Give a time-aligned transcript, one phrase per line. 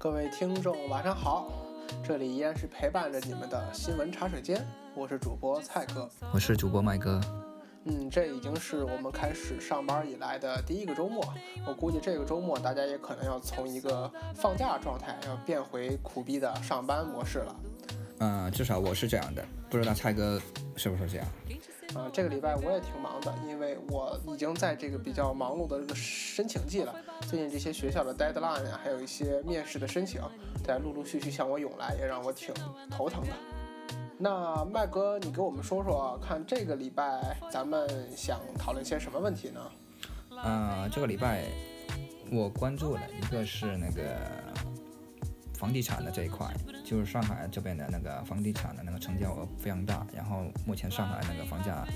[0.00, 1.52] 各位听众，晚上好，
[2.02, 7.20] 这里依然是陪伴着你们的新闻茶水间，我是主播蔡哥，我是主播麦哥。
[7.84, 11.22] 嗯，这已经是我们开始上班以来的第一个周末，
[11.66, 17.56] 我估计这个周末大家也可能要从一个放假状态，要变回苦逼的上班模式了。
[18.20, 20.40] 嗯，至少我是这样的，不知道蔡哥
[20.76, 21.26] 是不是这样？
[21.94, 26.94] 啊，这个礼拜我也挺忙的，因为我已经在这个比较忙碌的这个申请季了。
[27.22, 30.20] 最近这些学校的 deadline 啊，还有一些面试的申请，
[30.64, 32.54] 在陆陆续续向我涌来，也让我挺
[32.90, 33.28] 头疼的。
[34.18, 39.60] 那麦哥，你给我们说说，看这个礼拜咱们想讨论些什么问题呢？
[40.36, 41.44] 啊，这个礼拜
[42.30, 44.16] 我关注了一个是那个
[45.54, 46.46] 房地产的这一块。
[46.82, 51.86] 就是上海这边的那个房地产的那个成交额非常大，然后目前上海那个房价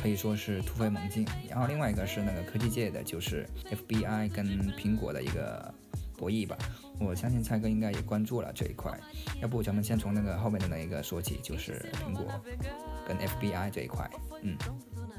[0.00, 1.26] 可以说是突飞猛进。
[1.48, 5.74] 然后另外一个是那个科技界的，就是 FBI 跟苹果的一个
[6.16, 6.56] 博弈吧。
[7.00, 8.98] 我相信蔡哥应该也关注了这一块，
[9.40, 12.24] 要不咱们先从那个后面的那一个说起，就是苹果
[13.06, 14.08] 跟 FBI 这一块。
[14.42, 14.56] 嗯，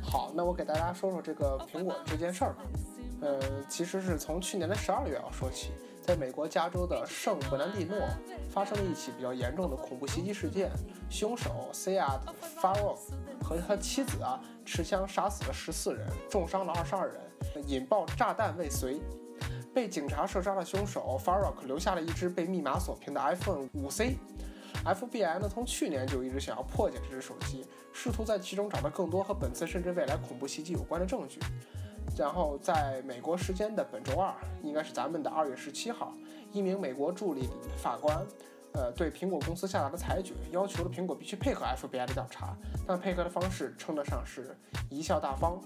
[0.02, 2.64] 好，那我给大家说说这个苹果这件事儿吧。
[3.22, 5.72] 呃，其实是从去年的十二月要说起。
[6.02, 7.98] 在美国加州的圣伯南蒂诺
[8.50, 10.72] 发生了一起比较严重的恐怖袭击事件，
[11.10, 12.20] 凶手 cad
[12.60, 12.98] Farouk
[13.44, 17.22] 和他妻子啊持枪杀死了十四人，重伤了二十二人，
[17.68, 19.00] 引爆炸弹未遂。
[19.72, 24.16] 被警察射杀的凶手 Farouk 留下了一只被密码锁屏的 iPhone 5C。
[24.84, 31.40] FBI 呢从去年就一直想要破解这只手机，试图在其中找到更多和本次甚至未来恐怖袭击有关的证据。
[32.20, 36.14] 然后，在美国时间的本周二，应该是咱们的二月十七号，
[36.52, 37.48] 一名美国助理
[37.78, 38.28] 法官，
[38.74, 44.54] 呃，对苹果公司下达的裁决，要求了苹果必须配合 FBI 的调查，但配合的方式称得上是
[44.92, 45.62] 贻笑大方，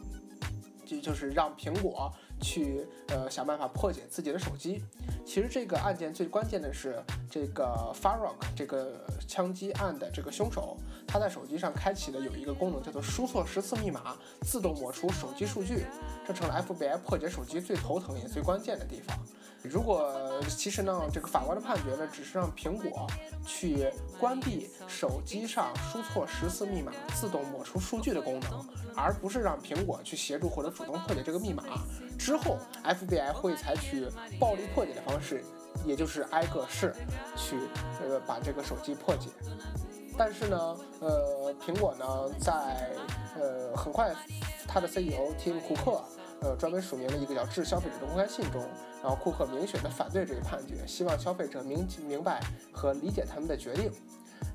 [0.86, 2.14] 这就是让苹果。
[2.44, 4.84] 去呃想办法破解自己的手机。
[5.26, 10.78] 其实这个案件最关键的是这个 Farrock 这个枪击案的这个凶手，
[11.08, 15.86] 他在手机上开启的有一个功能叫做输错十次密码，自动抹除手机数据，
[16.28, 19.18] 这成了 FBI 破解手机最头疼也最关键的地方。
[19.64, 23.08] 如果其实呢，这个法官的判决呢，只是让苹果
[23.46, 23.90] 去
[24.20, 28.66] 关闭手机上输错十次密码自动抹除数据的功能，
[28.96, 31.64] 而不是让苹果去协助或者主动破解这个密码。
[32.18, 34.08] 之后，FBI 会采取
[34.40, 35.44] 暴力破解的方式，
[35.86, 36.94] 也就是挨个试
[37.36, 37.58] 去
[38.02, 39.30] 呃把这个手机破解。
[40.18, 40.58] 但是呢，
[41.00, 42.92] 呃，苹果呢在
[43.36, 44.14] 呃很快，
[44.68, 46.04] 它的 CEO 提姆库克。
[46.42, 48.62] 呃，专门署名了一个叫《致消费者的公开信》中，
[49.02, 53.90] 然后库克明显的反对这一判决，希望消费者明明白和理解他们的决定。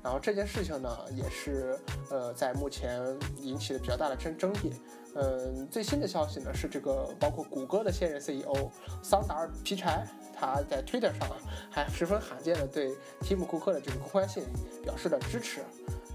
[0.03, 1.77] 然后这件事情呢，也是
[2.09, 3.01] 呃在目前
[3.37, 4.73] 引起了比较大的争争议。
[5.15, 8.69] 嗯，最新的消息呢是这个包括谷歌的现任 CEO
[9.01, 10.07] 桑达尔皮柴，
[10.39, 11.27] 他在 Twitter 上
[11.71, 14.43] 还十分罕见的对提姆库克的这个公开信
[14.83, 15.61] 表示了支持。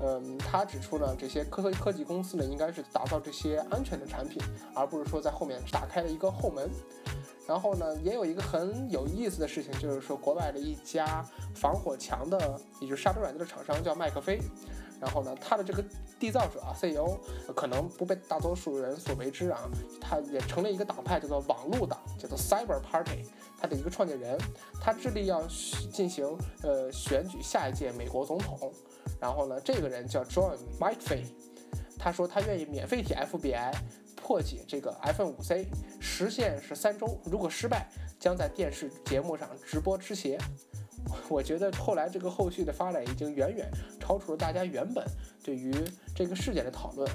[0.06, 4.42] 嗯，他指出呢，这些科科技公司呢，应该是打造这些安全的产品，
[4.75, 6.69] 而不是说在后面打开了一个后门。
[7.47, 14.38] 然后呢，也有一个很有意思的事情，就是说国外的一家防火墙的，也就是杀毒软件的厂商叫麦克菲。
[15.00, 15.84] 然后呢，他的这个
[16.19, 17.19] 缔造者啊，CEO
[17.54, 19.69] 可能不被大多数人所为之啊，
[20.00, 23.25] 他也成立一个党派，叫做网络党，叫做 Cyber Party。
[23.60, 24.38] 他的一个创建人，
[24.81, 25.43] 他致力要
[25.93, 26.26] 进行
[26.62, 28.72] 呃选举下一届美国总统。
[29.20, 31.26] 然后呢，这个人叫 John McAfee，
[31.98, 33.75] 他说他愿意免费替 FBI
[34.17, 35.67] 破解这个 iPhone 5C，
[36.00, 37.88] 时限是三周，如果失败，
[38.19, 40.38] 将在电视节目上直播吃鞋。
[41.29, 43.70] 我觉得后来这个后续的发展已经远远
[44.00, 45.05] 超出了大家原本
[45.43, 45.73] 对于
[46.14, 47.06] 这个事件的讨论。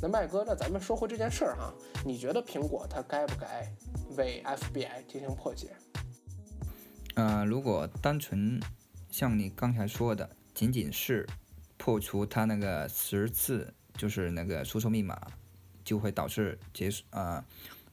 [0.00, 1.74] 那麦哥，那咱们说回这件事儿哈，
[2.04, 3.68] 你觉得苹果它该不该
[4.16, 5.74] 为 FBI 进行破解？
[7.16, 8.60] 呃，如果单纯
[9.10, 10.28] 像你刚才说的。
[10.56, 11.26] 仅仅是
[11.76, 15.20] 破除它那个十次，就是那个输错密码，
[15.84, 17.44] 就会导致结束啊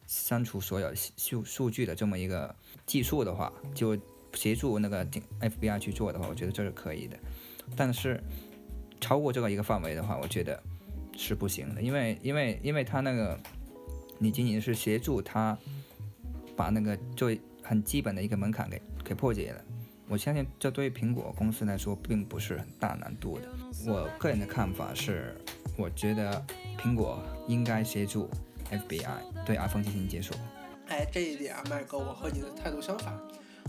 [0.08, 2.56] 删除所有数数据的这么一个
[2.86, 4.00] 技术的话，就
[4.34, 5.06] 协助那个
[5.42, 7.20] FBI 去做的话，我觉得这是可以的。
[7.76, 8.24] 但是
[9.02, 10.64] 超过这个一个范围的话，我觉得
[11.18, 13.38] 是不行的，因为因为因为它那个
[14.20, 15.58] 你仅仅是协助他
[16.56, 19.62] 把那个最很基本的一个门槛给给破解了。
[20.10, 23.48] 我相信这对苹果公司来说并不是很大难度的。
[23.88, 25.36] 我个人的看法是，
[25.78, 26.46] 我觉得
[26.78, 28.30] 苹果应该协助
[28.70, 30.36] FBI 对 iPhone 进行解锁。
[30.88, 33.18] 哎，这一点啊，麦哥，我和你的态度相反。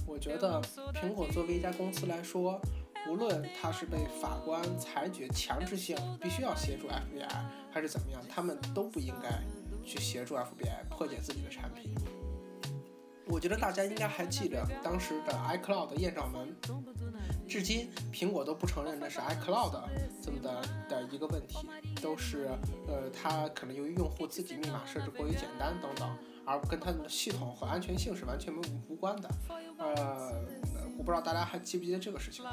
[0.06, 0.60] 我觉得
[0.92, 2.60] 苹果作为一家公司来说，
[3.08, 7.28] 无论它是被法官裁决强制性必须要协助 FBI，
[7.70, 9.30] 还是怎么样，他们都不应该
[9.84, 11.94] 去协助 FBI 破解自己的产品。
[13.26, 16.54] 我觉得大家应该还记得当时的 iCloud 艳照门，
[17.48, 19.80] 至今苹果都不承认那是 iCloud
[20.22, 21.66] 这么的的一个问题，
[22.02, 22.50] 都是
[22.86, 29.30] 呃，它可能由于用户自己密码设置过于简单等等，而跟它的系统和安全性是完全没无关的。
[29.78, 30.32] 呃，
[30.98, 32.44] 我不知道大家还记不记得这个事情？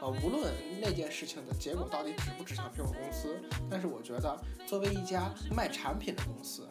[0.00, 6.68] 呃，无论那件事情的结果到底指不指向苹果公司，但是我觉得作为一家卖产品的公司。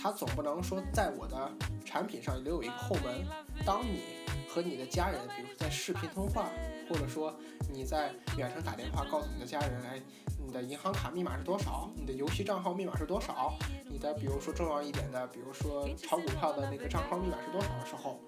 [0.00, 1.50] 他总不能说在我的
[1.84, 3.26] 产品上留有一个后门，
[3.66, 4.02] 当你
[4.48, 6.48] 和你的家人，比如说在视频通话，
[6.88, 7.34] 或者说
[7.72, 10.00] 你在远程打电话，告诉你的家人，哎，
[10.38, 11.90] 你的银行卡密码是多少？
[11.96, 13.52] 你的游戏账号密码是多少？
[13.90, 18.20] 你的比如说重要一点的，比如说炒股票的那个账号密码是多少的时候，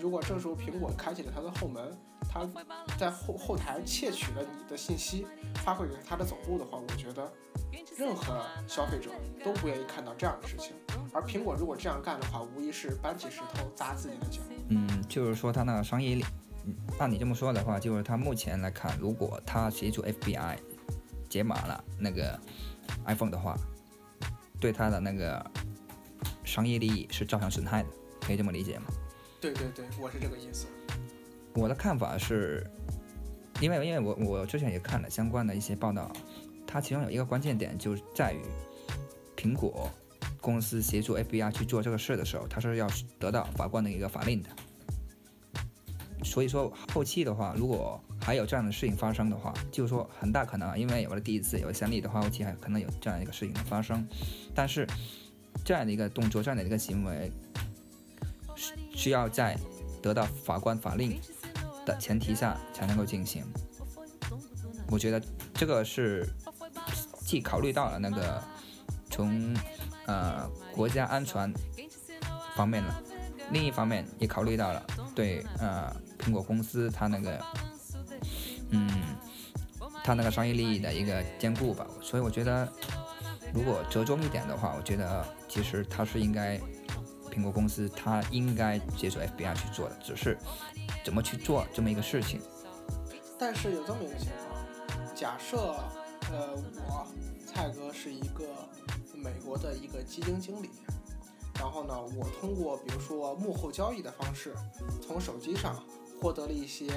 [0.00, 1.98] 如果这时候苹果开启了它的后门，
[2.28, 2.48] 它
[2.96, 5.26] 在后后台窃取了你的信息，
[5.56, 7.30] 发回给它的总部的话，我觉得
[7.96, 9.10] 任何消费者
[9.44, 10.74] 都不愿意看到这样的事情。
[11.16, 14.42] 而苹果如果这样干的话，无疑是搬起石头砸自己的脚。
[14.68, 16.22] 嗯，就是说它那个商业力，
[16.98, 20.58] 按你这么说的话，就是它目前来看，如果它协助 FBI
[21.26, 22.38] 解码了那个
[23.06, 23.56] iPhone 的话，
[24.60, 25.42] 对它的那个
[26.44, 27.88] 商业利益是造成损害的，
[28.20, 28.84] 可以这么理解吗？
[29.40, 30.66] 对对对，我是这个意思。
[31.54, 32.62] 我的看法是，
[33.58, 36.12] 因为因为我我之前也看了相关的一些报道，
[36.66, 38.42] 它其中有一个关键点就是在于
[39.34, 39.90] 苹果。
[40.46, 42.88] 公司协助 FBI 去做这个事的时候，他是要
[43.18, 44.48] 得到法官的一个法令的。
[46.22, 54.06] 所以说后期的话，如果还有这样的事情发生的话，就是说很大可能啊，因为有了第一次有先例的话，后期还可能有这样一个事情的发生。
[54.54, 54.86] 但是
[55.64, 57.32] 这样的一个动作，这样的一个行为，
[58.94, 59.58] 需要在
[60.00, 61.20] 得到法官法令
[61.84, 63.42] 的前提下才能够进行。
[64.92, 65.20] 我觉得
[65.54, 66.24] 这个是
[67.24, 68.40] 既考虑到了那个
[69.10, 69.52] 从。
[70.06, 71.52] 呃，国家安全
[72.54, 73.02] 方面了，
[73.50, 74.82] 另一方面也考虑到了
[75.14, 77.40] 对呃苹果公司它那个
[78.70, 78.88] 嗯
[80.04, 82.72] 它那个商业利益的一个兼顾吧，所以我觉得
[83.52, 86.56] 如果折中一点的话，我觉得其实它是应该
[87.30, 90.38] 苹果公司它应该接受 FBI 去做的，只是
[91.04, 92.40] 怎么去做这么一个事情。
[93.38, 95.56] 但是有这么一个情况，假设
[96.30, 96.54] 呃
[96.86, 97.06] 我
[97.44, 98.44] 蔡哥是一个。
[99.16, 100.70] 美国的一个基金经理，
[101.54, 104.54] 然后呢，我通过比如说幕后交易的方式，
[105.00, 105.82] 从手机上
[106.20, 106.90] 获得了一些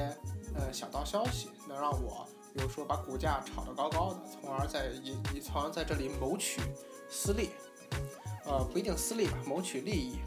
[0.55, 6.61] 呃小道消息，能让我比如说把股价炒得高高的，从而在以以从而在这里谋取
[7.09, 7.49] 私利，
[8.45, 10.19] 呃不一定私利吧，谋取利益。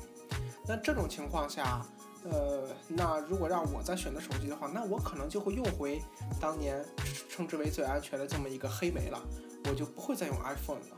[0.66, 1.84] 那这种情况下，
[2.24, 6.00] 呃，那如果让我再选择手机的话，那我可能就会用回
[6.40, 6.84] 当年
[7.28, 9.20] 称之为最安全的这么一个黑莓了，
[9.68, 10.96] 我就不会再用 iPhone 了。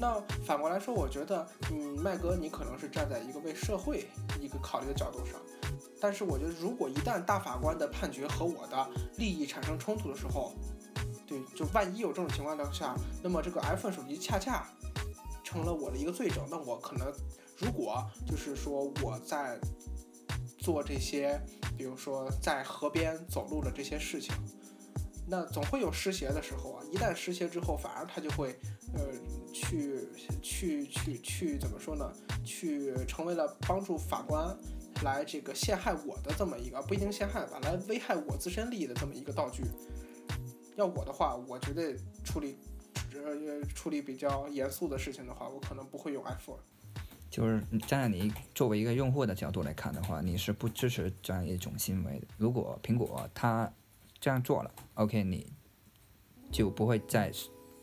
[0.00, 4.08] 那反过来说，我觉得，嗯，麦哥，你可能是站在一个为社会
[4.40, 5.34] 一个考虑的角度上，
[6.00, 10.54] 但是我觉得，如果一旦大法官的判决和我的利益产生冲突的时候，
[11.26, 14.66] 对，就万一有这种情况下，那么这个 iPhone 手机恰恰
[15.44, 17.12] 成了我的一个罪证，那我可能，
[17.58, 19.60] 如果就是说我在
[20.58, 21.38] 做这些，
[21.76, 24.34] 比如说在河边走路的这些事情。
[25.30, 26.82] 那总会有失邪的时候啊！
[26.90, 28.58] 一旦失邪之后，反而他就会，
[28.92, 29.00] 呃，
[29.52, 30.08] 去
[30.42, 32.12] 去去去怎么说呢？
[32.44, 34.56] 去成为了帮助法官
[35.04, 39.62] 来这个陷害我的这么一个，不一定陷害吧，来危害我自身利益的这么一个道具。
[40.74, 42.58] 要我的话，我绝对处理，
[43.14, 46.58] 呃，处理比较严肃的事情的话，我可能不会用 iPhone。
[47.30, 52.26] 就是站在你作为一个用户的角度来看的话，你是不支持这样一种行为的。
[52.36, 53.72] 如果苹果它
[54.20, 55.50] 这样做了，OK，你
[56.50, 57.32] 就不会再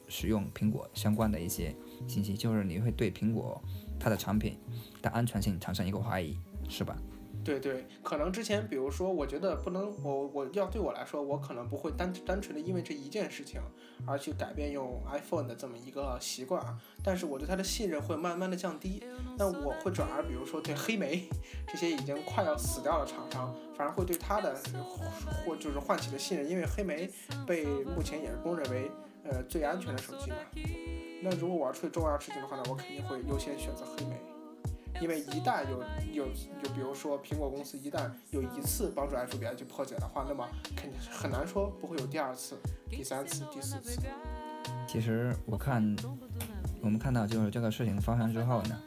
[0.08, 1.76] 使用苹果相关的一些
[2.08, 3.62] 信息，就是你会对苹果
[4.00, 4.58] 它的产品
[5.02, 6.38] 的安全性产生一个怀疑，
[6.70, 6.96] 是吧？
[7.44, 13.62] 对对，可能之前，比如说，我觉得不能，我我要对我来说，我可能不会单单纯的因为这一件事情
[14.06, 16.78] 而去改变用 iPhone 的这么一个习惯啊。
[17.02, 19.02] 但是我对它的信任会慢慢的降低，
[19.38, 21.30] 那我会转而，比如说对黑莓
[21.68, 24.54] 这些已经快要死掉的厂商，反而会对它的
[25.46, 27.10] 或就是唤起了信任，因为黑莓
[27.46, 28.92] 被目前也是公认为
[29.24, 30.38] 呃最安全的手机嘛。
[31.24, 34.18] 那如果我要处理重要事情的话呢，我肯定会优先选择黑莓。
[35.02, 36.28] 因为一旦有有
[36.62, 42.58] 就比如说苹果公司一旦有一次帮助 FBI 去破解的话，那么肯定很难说不会有第二次、
[42.90, 44.02] 第三次、第四次。
[44.88, 45.96] 其实我看
[46.82, 48.82] 我们看到就是这个事情发生之后呢，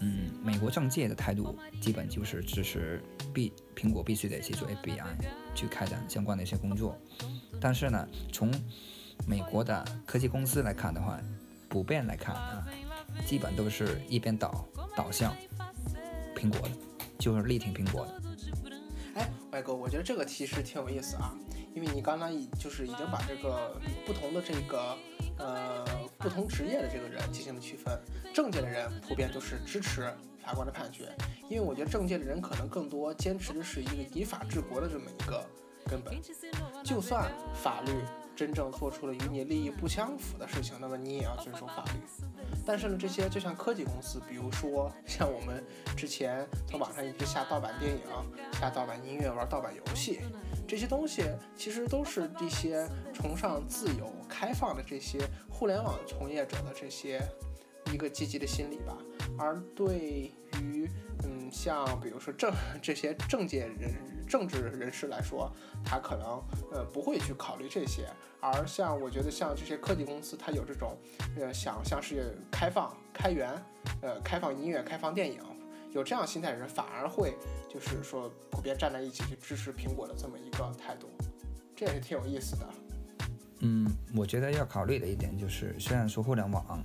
[0.00, 5.04] 嗯，美国政界的态度基本就是支持必苹果必须得协助 FBI
[5.54, 6.98] 去开展相关的一些工作。
[7.60, 8.50] 但是呢，从
[9.26, 11.20] 美国的科技公司来看的话，
[11.68, 12.66] 普遍来看啊，
[13.26, 14.66] 基本都是一边倒。
[14.94, 15.34] 导向
[16.36, 16.70] 苹果的，
[17.18, 18.22] 就是力挺苹果的。
[19.14, 21.32] 哎，外哥，我觉得这个提示挺有意思啊，
[21.74, 24.94] 因为你刚刚已就是已经把这个不同的这个
[25.38, 25.82] 呃
[26.18, 27.98] 不同职业的这个人进行了区分。
[28.34, 30.12] 政界的人普遍都是支持
[30.44, 31.10] 法官的判决，
[31.48, 35.42] 因为我觉得政界的人可能更多坚持的是一个以法治国的这么一个
[35.86, 36.20] 根本，
[36.84, 37.92] 就算法律。
[38.42, 42.00] 真正做出了与你利益不相符的事情，那么你也要遵守法律。
[42.66, 45.64] 但是呢，这些就像科技公司，比如说像我们
[45.96, 48.02] 之前从网上一直下盗版电影、
[48.54, 50.22] 下盗版音乐、玩盗版游戏，
[50.66, 51.22] 这些东西
[51.56, 52.84] 其实都是这些
[53.14, 57.22] 崇尚自由、开放的这些互联网从业者的这些
[57.92, 58.98] 一个积极的心理吧。
[59.38, 60.88] 而对于
[61.24, 63.94] 嗯，像比如说政 这些政界人、
[64.26, 65.50] 政治人士来说，
[65.84, 68.08] 他可能呃不会去考虑这些。
[68.40, 70.98] 而像我觉得像这些科技公司，它有这种
[71.36, 73.50] 呃想像是开放、开源，
[74.00, 75.38] 呃开放音乐、开放电影，
[75.92, 77.36] 有这样心态的人，反而会
[77.68, 81.08] 就是说普遍站在一起去支持苹果的这么一个态度，
[81.76, 82.68] 这也是挺有意思的。
[83.60, 83.86] 嗯，
[84.16, 86.84] 我觉得要考虑的一点就是，虽然说互联网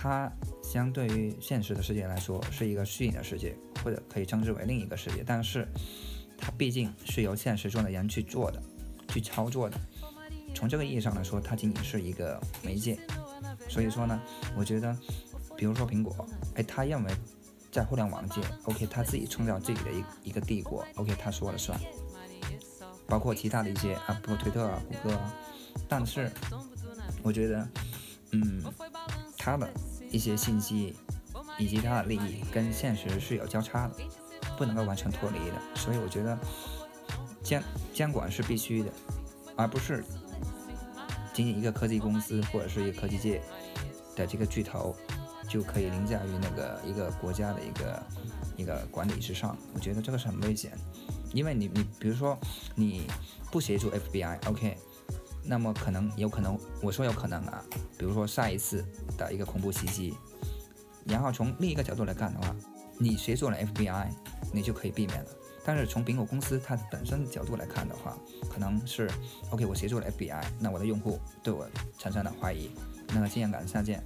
[0.00, 3.52] 它相对于现实的世界来说是一个虚拟的世界，
[3.82, 5.66] 或者可以称之为另一个世界，但是
[6.38, 8.62] 它毕竟是由现实中的人去做的、
[9.08, 9.76] 去操作的。
[10.54, 12.96] 从这个意义上来说，它仅仅是一个媒介。
[13.68, 14.22] 所以说呢，
[14.56, 14.96] 我觉得，
[15.56, 16.24] 比如说苹果，
[16.54, 17.12] 哎，他认为
[17.72, 21.78] 在互联网界，OK，他自己创造自己的一一个帝国，OK，他说了算。
[23.08, 25.34] 包括其他的一些啊，包括推特啊、谷歌啊。
[25.88, 26.30] 但是，
[27.22, 27.68] 我觉得，
[28.32, 28.62] 嗯，
[29.36, 29.68] 他的
[30.10, 30.96] 一些信息
[31.58, 33.94] 以及他的利益跟现实是有交叉的，
[34.56, 35.54] 不能够完全脱离的。
[35.74, 36.38] 所以我觉得
[37.42, 37.62] 监
[37.92, 38.90] 监管是必须的，
[39.56, 40.04] 而不是。
[41.34, 43.40] 仅仅一个科技公司或者是一个科技界
[44.16, 44.96] 的这个巨头，
[45.48, 48.02] 就可以凌驾于那个一个国家的一个
[48.56, 50.72] 一个管理之上，我觉得这个是很危险。
[51.32, 52.36] 因为你你比如说
[52.74, 53.06] 你
[53.52, 54.76] 不协助 FBI，OK，
[55.50, 57.64] 那么可能有可能我说有可能啊，
[57.96, 58.84] 比如说上一次
[59.16, 60.14] 的一个恐怖袭击，
[61.06, 62.54] 然后从另一个角度来看的话，
[62.98, 64.08] 你协助了 FBI，
[64.52, 65.30] 你就可以避免了。
[65.64, 68.16] 但是从苹果公司它本身角度来看的话，
[68.50, 69.10] 可能是
[69.50, 71.66] OK，我协助了 FBI，那我的用户对我
[71.98, 72.70] 产生了怀疑，
[73.14, 73.98] 那个信任感下降，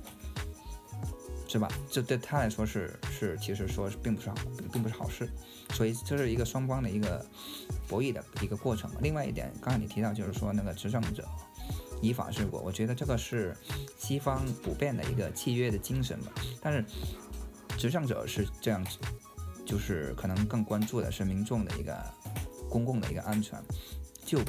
[1.52, 1.68] 是吧？
[1.90, 4.34] 这对他来说是是，其实说并不是好，
[4.72, 5.28] 并不是好事，
[5.74, 7.24] 所以这是一个双方的一个
[7.86, 8.90] 博弈的一个过程。
[9.00, 11.28] 另外一点，刚才你提到就是说那个执政者
[12.00, 13.56] 依法治国，我觉得这个是
[13.98, 16.32] 西方普遍的一个契约的精神吧。
[16.60, 16.84] 但是
[17.76, 18.98] 执政者是这样子。
[19.64, 21.96] 就是可能更关注的是民众的一个
[22.68, 23.58] 公共的一个安全。
[24.24, 24.40] 就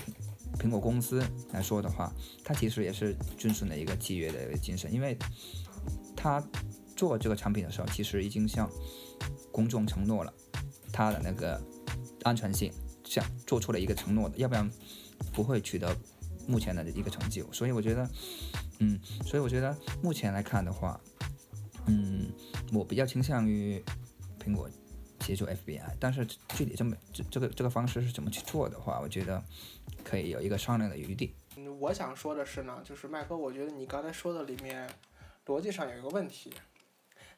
[0.59, 2.11] 苹果公司来说的话，
[2.43, 5.15] 它其实也是遵循了一个契约的精神，因为
[6.15, 6.43] 它
[7.03, 8.69] 做这个产品的时候，其实已经向
[9.51, 10.33] 公众承诺了
[10.93, 11.61] 它的那个
[12.23, 12.71] 安全性，
[13.03, 14.71] 像做出了一个承诺的，要不然
[15.33, 15.93] 不会取得
[16.47, 17.51] 目前的一个成就。
[17.51, 18.09] 所以我觉得，
[18.79, 20.97] 嗯，所以我觉得目前来看的话，
[21.87, 22.31] 嗯，
[22.71, 23.83] 我比较倾向于
[24.39, 24.69] 苹果。
[25.19, 29.41] 协助 FBI，但是具体这么这这个这个方式是怎么去做的话，我觉得
[30.03, 31.33] 可以有一个商量的余地。
[31.79, 34.85] 我想说的是呢，就是麦克，我觉得你刚才说的里面
[35.45, 36.51] 逻辑上有一个问题。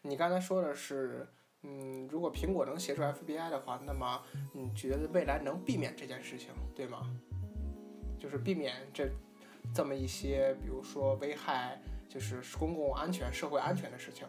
[0.07, 1.27] 你刚才说的是，
[1.63, 4.21] 嗯，如果苹果能协助 FBI 的话，那么
[4.53, 7.09] 你觉得未来能避免这件事情，对吗？
[8.19, 9.09] 就是避免这
[9.73, 14.27] 这么一些，比如说危害就是公共安全、社会安全的事情。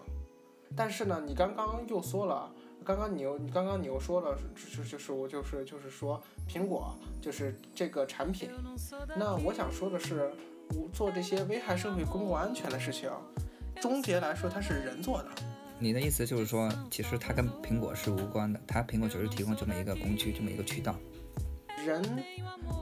[0.75, 2.50] 但是呢，你刚刚又说了。
[2.85, 8.49] 刚刚你又你刚刚你又说了，就是就是我就是就是说苹果就是这个产品。
[9.16, 10.30] 那我想说的是，
[10.68, 13.11] 我做这些危害社会公共安全的事情，
[13.80, 15.30] 终结来说它是人做的。
[15.78, 20.95] 你的意思就是说，其实它跟苹果是无关的，它苹果只是提供这么一个工具，这么一个渠道。
[21.85, 22.02] 人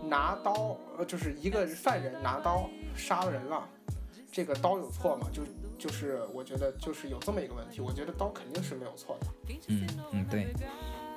[0.08, 3.68] 拿刀，呃，就是一个犯人拿刀杀了人了，
[4.30, 5.28] 这个刀有错吗？
[5.32, 5.42] 就。
[5.76, 9.26] 就是我觉得就是有这么一个问题，我觉得刀肯定是没有错的。
[9.68, 10.46] 嗯嗯对。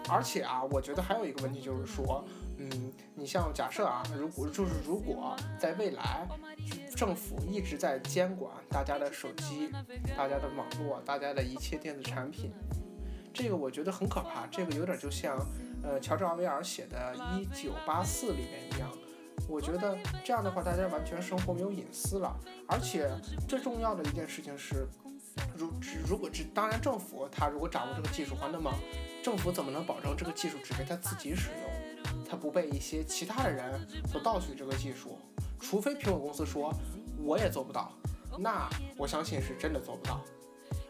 [0.10, 2.26] 而且啊，我觉得还有一个问题就是说，
[2.58, 6.28] 嗯，你像假设啊，如果就是如果在未来，
[6.96, 9.70] 政府一直在监管大家的手机、
[10.18, 12.52] 大家的网络、大家的一切电子产品，
[13.34, 14.48] 这个我觉得很可怕。
[14.48, 15.38] 这个有点就像
[15.84, 18.92] 呃乔治奥威尔写的《一九八四》里面一样。
[19.48, 19.96] 我觉得
[20.26, 22.36] 这样的话，大家完全生活没有隐私了。
[22.68, 23.08] 而且
[23.48, 24.88] 最重要的一件事情是，
[25.56, 25.72] 如
[26.10, 28.74] 如果这当然政府他如果掌握这个技术的话，那么
[29.24, 31.70] 政府怎么能保证这个技术只被他自己使用，
[32.30, 35.18] 他不被一些其他的人所盗取这个技术？
[35.60, 36.74] 除非苹果公司说
[37.18, 37.92] 我也做不到，
[38.38, 40.22] 那我相信是真的做不到。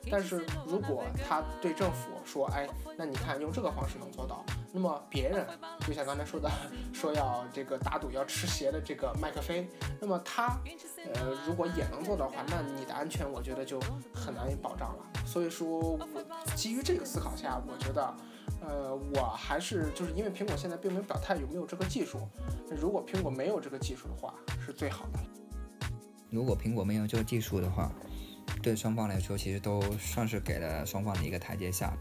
[0.09, 2.65] 但是如果他对政府说，哎，
[2.97, 5.45] 那你看用这个方式能做到，那么别人
[5.85, 6.49] 就像刚才说的，
[6.93, 10.57] 说要这个打赌要吃鞋的这个麦克菲，那么他，
[11.13, 13.81] 呃，如果也能做的话，那你的安全我觉得就
[14.13, 15.03] 很难以保障了。
[15.25, 15.99] 所以说，
[16.55, 18.15] 基于这个思考下，我觉得，
[18.61, 22.19] 呃，我还是就是因为苹果现在并没有表态有没有这个技术，
[22.79, 24.33] 如果苹果没有这个技术的话，
[24.65, 25.19] 是最好的。
[26.29, 27.91] 如果苹果没有这个技术的话，
[28.61, 31.99] 对双方来说，其实都算是给了双方的一个台阶下吧。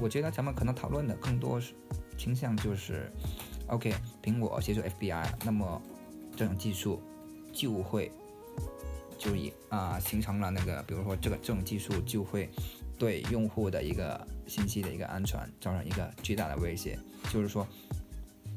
[0.00, 1.74] 我觉得咱们可能讨论的更多是
[2.16, 3.12] 倾向就是
[3.68, 5.80] ，OK，苹果协助 FBI，那么
[6.34, 7.00] 这种技术
[7.52, 8.10] 就会
[9.18, 12.48] 就以啊形成了那个，比如说这个这种技术就会
[12.98, 16.98] 对用户的一个信息的一个安全造成一个巨大的威胁。
[17.32, 17.66] 就是说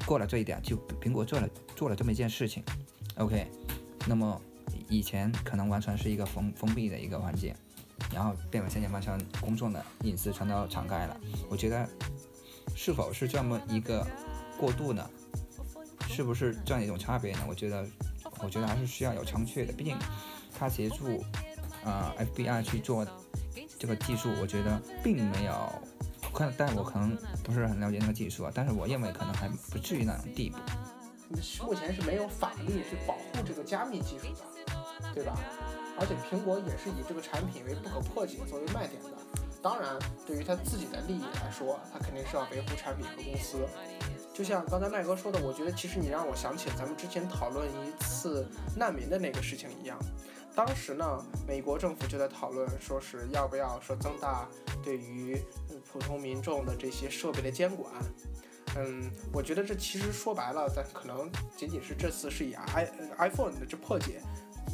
[0.06, 2.62] 过了这一点，就苹果做了做了这么一件事情
[3.16, 3.48] ，OK，
[4.08, 4.42] 那么。
[4.90, 7.54] 以前可能完全是一个封封闭的一个环境，
[8.14, 11.20] 然后变为现在完全公众的隐私全都敞开了。
[11.50, 11.88] 我觉得
[12.76, 14.06] 是否是这么一个
[14.58, 15.10] 过渡呢？
[16.10, 17.40] 是不是这样一种差别呢？
[17.48, 17.86] 我觉得，
[18.40, 19.74] 我觉得还是需要有商榷的。
[19.74, 19.98] 毕竟
[20.58, 21.24] 他协助
[21.84, 23.06] 啊 FBI 去做
[23.84, 25.70] 这个技术，我觉得并没有，
[26.32, 28.52] 可能但我可能不是很了解那个技术啊。
[28.56, 30.58] 但是我认为可能还不至于那种地步。
[31.66, 34.74] 目前是没有法律去保护这个加密技术的。
[35.14, 35.38] 对吧？
[36.00, 39.10] 而且苹果也是以这个产品为不可破解作为卖点的。
[39.62, 43.68] 当然，对于他自己的利益来说，他肯定是要维护产品和公司。
[44.34, 50.00] 就像刚才麦哥说的，我觉得其实你让我想起咱们之前讨论一次难民的那个事情一样。
[50.56, 54.48] 当时呢，美国政府就在讨论，说是要不要说增大
[54.84, 55.42] 对于
[55.92, 57.92] 普通民众的这些设备的监管。
[58.76, 62.88] 嗯，我觉得这其实说白了，咱可能仅仅是这次是以 i
[63.18, 64.22] iPhone 的这破解。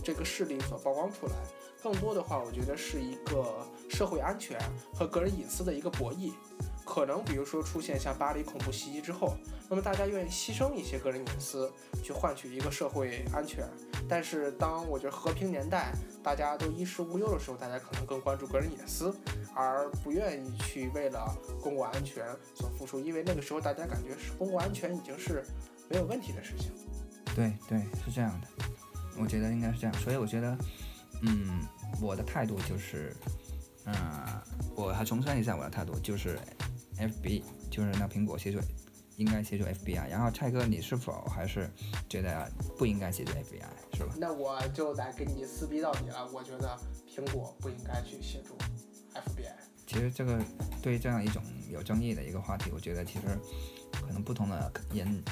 [0.03, 1.33] 这个事例所曝光出来，
[1.81, 4.57] 更多的话，我觉得是一个社会安全
[4.93, 6.31] 和个人隐私的一个博弈。
[6.89, 9.37] 可能比如说出现像巴黎恐怖袭击之后，
[9.69, 11.71] 那么大家愿意牺牲一些个人隐私
[12.03, 13.63] 去换取一个社会安全。
[14.09, 19.15] 但是当我觉得和平年代大家都衣食无忧的时候，大家可能更关注个人隐私，
[19.53, 22.25] 而不愿意去为了公共安全
[22.55, 25.45] 所付出，因为那个时候大家感觉是公共安全已经是
[25.89, 26.71] 没有问题的事情。
[27.35, 28.47] 对对，是这样的。
[29.15, 30.57] 我觉得应该是这样，所以我觉得，
[31.21, 31.61] 嗯，
[32.01, 33.15] 我的态度就是，
[33.85, 33.93] 嗯，
[34.75, 36.39] 我还重申一下我的态度，就是
[36.99, 38.59] F B，就是那苹果协助，
[39.17, 40.07] 应该协助 F B I。
[40.09, 41.69] 然后蔡哥，你是否还是
[42.07, 44.13] 觉得不应该协助 F B I，是吧？
[44.17, 46.29] 那我就得跟你撕逼到底了。
[46.31, 48.55] 我觉得苹果不应该去协助
[49.13, 49.55] F B I。
[49.87, 50.39] 其实这个
[50.81, 53.25] 对于这样一种有争议的一个话题，我觉得其实
[53.91, 55.23] 可能不同的人。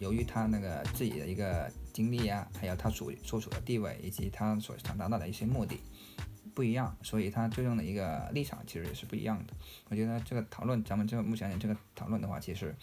[0.00, 5.80] 由于他那个自己的一个经历啊，还有他所所处的地位，以及他所想达到的一些目的
[6.54, 9.52] 不一样，所以他最终的一个立场其实也是不一样的。
[9.88, 12.74] 我觉得这个讨论，咱们这个目前这个讨论的话，其实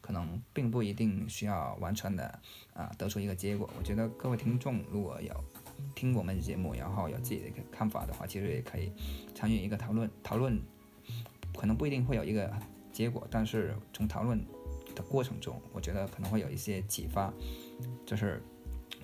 [0.00, 2.40] 可能并不一定需要完全的
[2.72, 3.68] 啊得出一个结果。
[3.78, 5.32] 我觉得各位听众如果有
[5.94, 8.92] 听我们的节目，然后有自己的一个看法的话，其实也可以
[9.34, 10.10] 参与一个讨论。
[10.22, 10.58] 讨论
[11.56, 12.52] 可能不一定会有一个
[12.90, 14.44] 结果，但是从讨论。
[14.94, 17.32] 的过程中，我觉得可能会有一些启发，
[18.04, 18.42] 这是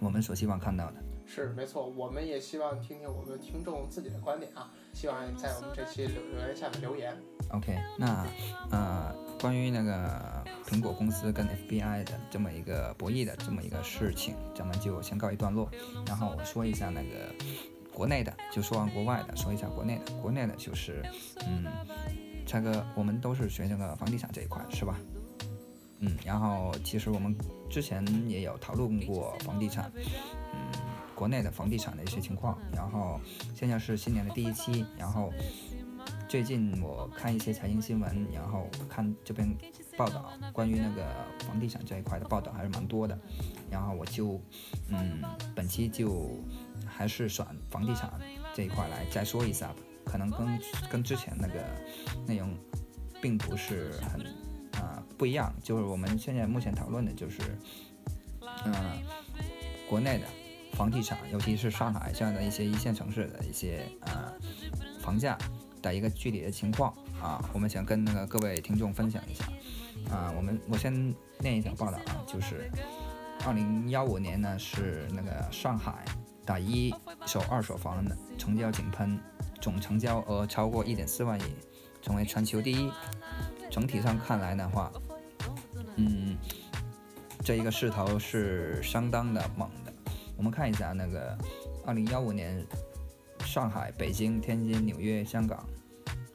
[0.01, 1.04] 我们所希望看到的。
[1.35, 7.13] 是没错，我们也希望听听我们听众自己的观点啊，希望在我们这期留言下面留言。
[7.51, 8.25] OK，那
[8.71, 15.69] 呃，关于那个苹果公司跟 FBI 的这么一个博弈的这么一个事情，咱们就先告一段落。
[16.07, 17.35] 然后我说一下那个
[17.93, 20.13] 国内的，就说完国外的，说一下国内的。
[20.23, 21.03] 国内的就是，
[21.49, 21.67] 嗯，
[22.47, 25.01] 蔡哥，我们都是学这个房地产这一块，是吧？
[25.99, 27.37] 嗯，然后其实我们
[27.69, 29.91] 之前也有讨论过房地产，
[30.53, 30.73] 嗯，
[31.15, 32.59] 国内的房地产的一些情况。
[32.73, 33.21] 然后
[33.55, 35.33] 现在是新年的第一期，然后
[36.29, 39.49] 最近我看一些财经新闻，然后看这边
[39.97, 41.07] 报道关于那个
[41.47, 43.19] 房地产这一块的报道还是蛮多的。
[43.71, 44.41] 然后我就
[44.89, 45.23] 嗯，
[45.55, 46.31] 本期就
[46.87, 48.13] 还是选房地产
[48.55, 51.65] 这一块来再说一下吧，可能跟跟之前那个
[52.27, 52.55] 内容
[53.23, 54.25] 并不是很。
[54.75, 57.41] 啊，不一样，就是我们现在目前讨论的就是，
[58.65, 58.75] 嗯，
[59.89, 60.27] 国内的
[60.75, 64.33] 房地产，尤其是上海这样的一些一线城市的一些呃
[65.01, 65.39] 房价
[65.81, 69.45] 的一个具体的情况啊，我们想跟那个各位听众分享一下
[70.15, 70.33] 啊。
[70.37, 70.93] 我们我先
[71.39, 72.71] 念一条报道啊，就是
[73.47, 76.05] 二零幺五年呢是那个上海
[76.45, 76.95] 的一
[77.27, 79.19] 手二手房的成交井喷，
[79.61, 81.45] 总成交额超过一点四万亿，
[82.03, 82.91] 成为全球第一。
[83.71, 84.93] 整体上看来的话，
[85.97, 86.37] 嗯，
[87.43, 89.84] 这一个势头是相当的猛的。
[90.37, 91.37] 我们看一下那个，
[91.87, 92.65] 二零幺五年，
[93.41, 95.65] 上海、北京、天津、纽约、香港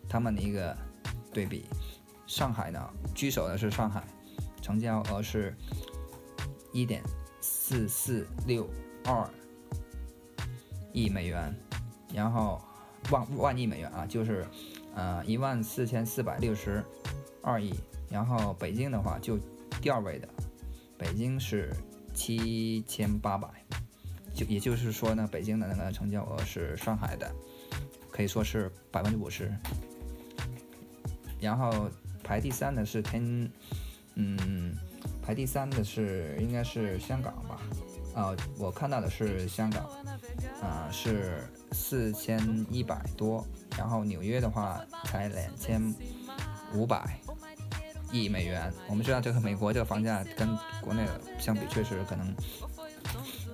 [0.08, 0.76] 他们的一个
[1.34, 1.66] 对比。
[2.26, 2.80] 上海呢，
[3.16, 4.04] 居首的是上海，
[4.62, 5.56] 成交额是
[6.72, 7.02] 一点
[7.42, 8.70] 四四六
[9.04, 9.28] 二
[10.94, 11.54] 亿美元，
[12.14, 12.62] 然后
[13.10, 14.46] 万万亿美元啊，就是
[14.96, 16.84] 呃一万四千四百六十
[17.42, 17.74] 二亿。
[18.10, 19.38] 然后北京的话就
[19.82, 20.30] 第二位的，
[20.98, 21.76] 北京是
[22.14, 23.48] 七千八百，
[24.40, 27.30] 就也就是说呢，北京的那个成交额是上海的，
[28.10, 29.54] 可以说是百分之五十。
[31.42, 31.90] 然后。
[32.22, 33.52] 排第三的是天，
[34.14, 34.78] 嗯，
[35.20, 37.60] 排第三的是应该是香港吧？
[38.14, 39.84] 啊，我看到的是香港，
[40.62, 43.44] 啊，是四千一百多。
[43.76, 45.82] 然后纽约的话才两千
[46.76, 47.20] 五百
[48.12, 48.72] 亿美元。
[48.88, 50.48] 我们知道这个美国这个房价跟
[50.80, 52.32] 国内的相比，确实可能，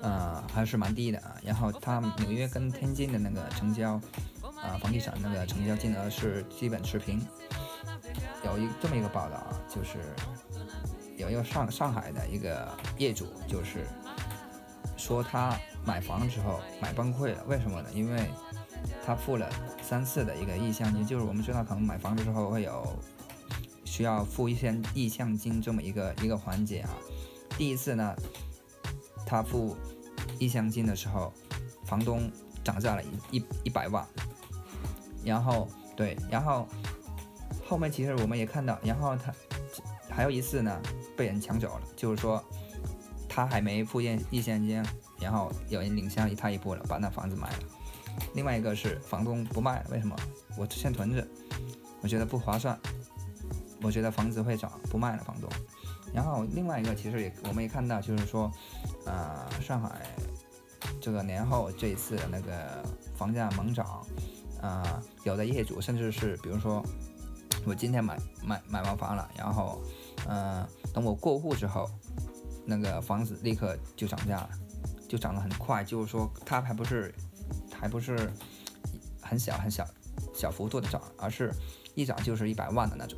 [0.06, 1.36] 呃，还是蛮低的啊。
[1.44, 4.00] 然后它纽约跟天津的那个成交，
[4.62, 7.20] 啊，房地产那个成交金额是基本持平。
[8.46, 9.98] 有一这么一个报道啊，就是
[11.18, 13.88] 有一个上上海的一个业主，就是
[14.96, 17.90] 说他买房之后买崩溃了，为什么呢？
[17.92, 18.30] 因为
[19.04, 19.50] 他付了
[19.82, 22.96] 三次的一个意向金，就是我们知道可能买房的时候会有
[23.84, 26.92] 需要付一些意向金这么一个一个环节啊。
[27.58, 28.16] 第一次呢，
[29.26, 29.76] 他付
[30.40, 31.34] 意向金的时候，
[31.86, 32.32] 房东
[32.64, 34.06] 涨价了一一一百万，
[35.24, 36.68] 然后对，然后。
[37.68, 39.34] 后面其实我们也看到，然后他
[40.08, 40.80] 还有一次呢，
[41.18, 42.44] 被人抢走了，就是说
[43.28, 44.86] 他还没付现意现金，
[45.20, 47.60] 然后有人领先他一步了，把那房子卖了。
[48.36, 50.16] 另外一个是房东不卖，为什么？
[50.56, 51.28] 我先囤着，
[52.02, 52.80] 我觉得不划算，
[53.82, 55.50] 我觉得房子会涨，不卖了房东。
[56.14, 58.52] 然后另外一个其实也我们也看到，就是说，
[59.06, 60.02] 呃，上海
[61.02, 62.84] 这个年后这一次的那个
[63.16, 64.06] 房价猛涨，
[64.62, 66.84] 呃，有的业主甚至是比如说。
[67.68, 69.82] 我今天买买买完房了，然后，
[70.28, 70.64] 嗯，
[70.94, 71.90] 等我过户之后，
[72.64, 74.50] 那个房子立刻就涨价了，
[75.10, 75.84] 就涨得很快。
[75.84, 77.12] 就是说，它还不是，
[77.74, 78.32] 还不是
[79.20, 79.84] 很小很小
[80.32, 81.52] 小幅度的涨，而是
[81.96, 83.18] 一涨就是一百万的那种，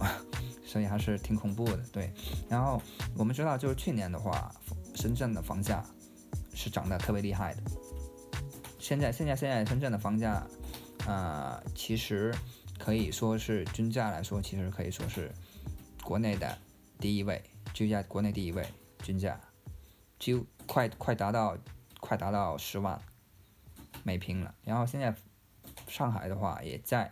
[0.66, 1.84] 所以还是挺恐怖的。
[1.92, 2.12] 对，
[2.48, 2.82] 然后
[3.18, 4.54] 我们知道，就是去年的话，
[4.96, 5.84] 深圳的房价
[6.54, 7.62] 是涨得特别厉害的。
[8.80, 10.48] 现在现在现在深圳的房价，
[11.06, 12.34] 呃，其实。
[12.80, 15.32] 可以说是均价来说，其实可以说是
[16.04, 16.56] 国内的
[17.00, 18.64] 第一位，均价国内第一位
[19.02, 19.42] 均价，
[20.20, 21.58] 就快快达到
[22.00, 23.02] 快达到十万
[24.04, 24.54] 每平了。
[24.64, 25.14] 然后现在
[25.88, 27.12] 上海的话也在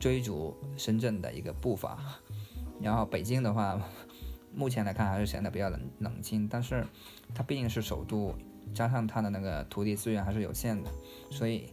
[0.00, 1.96] 追逐深圳的一个步伐，
[2.82, 3.80] 然后北京的话，
[4.52, 6.84] 目前来看还是显得比较冷冷清，但是
[7.32, 8.34] 它毕竟是首都，
[8.74, 10.90] 加上它的那个土地资源还是有限的，
[11.30, 11.72] 所以。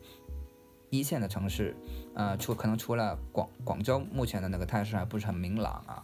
[0.90, 1.76] 一线的城市，
[2.16, 6.02] 呃，除可能除了广广州，目前的那个态势还不是很明朗啊。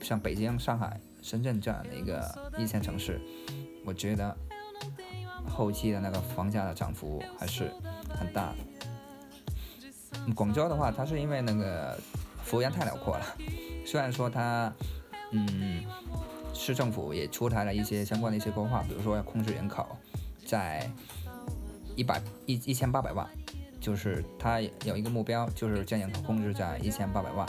[0.00, 3.20] 像北京、上海、深圳这样的一个一线城市，
[3.86, 4.36] 我觉得
[5.48, 7.70] 后期的那个房价的涨幅还是
[8.08, 8.56] 很大的。
[10.34, 11.98] 广州的话，它是因为那个
[12.44, 13.26] 幅员太辽阔了，
[13.84, 14.72] 虽然说它，
[15.32, 15.84] 嗯，
[16.52, 19.86] 市政府也出台了一些相关的一些规划，比如说要控制人口
[20.46, 20.90] 在
[21.96, 23.26] 一百一一千八百万。
[23.80, 27.48] 就是它有一个目标，就是将人口控制在一千八百万，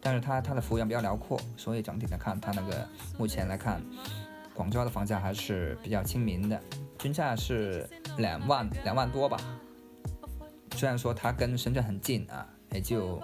[0.00, 2.88] 但是它它的幅员比较辽阔，所以整体来看，它那个
[3.18, 3.82] 目前来看，
[4.54, 6.58] 广州的房价还是比较亲民的，
[6.98, 7.86] 均价是
[8.16, 9.36] 两万两万多吧。
[10.76, 13.22] 虽然说它跟深圳很近啊，也就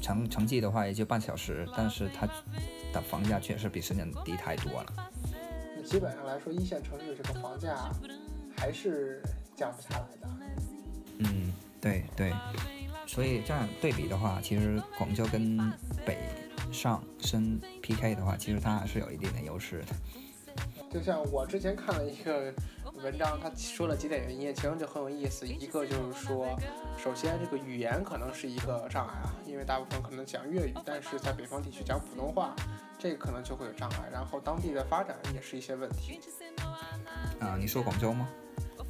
[0.00, 2.28] 城城际的话也就半小时，但是它
[2.92, 5.10] 的房价确实比深圳低太多了。
[5.76, 7.90] 那基本上来说，一线城市这个房价
[8.56, 9.22] 还是
[9.56, 10.28] 降不下来的。
[11.18, 12.32] 嗯，对对，
[13.06, 15.58] 所以这样对比的话，其实广州跟
[16.06, 16.18] 北
[16.70, 19.94] 上深 PK 的话，其实它还是有一定的优势的。
[20.90, 22.52] 就像我之前看了一个
[22.94, 25.46] 文章，他说了几点原因，其中就很有意思。
[25.46, 26.48] 一个就是说，
[26.98, 32.56] 首先这个语言可能是一个障碍啊，因为大部分可能讲粤语，但是在北方地区讲普通话，
[32.98, 34.08] 这个可能就会有障碍。
[34.12, 36.20] 然后当地的发展也是一些问题。
[37.38, 38.28] 啊，你说广州吗？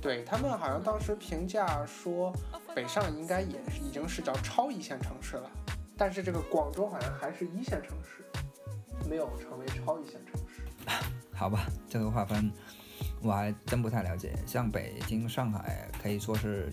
[0.01, 2.33] 对他们好像当时评价说，
[2.75, 5.51] 北上应该也已经是叫超一线城市了，
[5.99, 8.25] 但是这个广州好像还是一线城市，
[9.07, 10.63] 没有成为超一线城市。
[11.41, 12.53] 好吧，这个划分
[13.23, 14.39] 我还真不太了解。
[14.47, 16.71] 像北京、上海可以说是